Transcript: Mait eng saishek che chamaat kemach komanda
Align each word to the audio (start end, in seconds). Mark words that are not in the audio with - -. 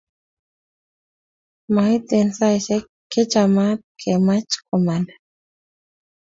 Mait 1.75 2.05
eng 2.17 2.31
saishek 2.37 2.83
che 3.11 3.21
chamaat 3.31 3.79
kemach 4.01 4.53
komanda 4.67 5.13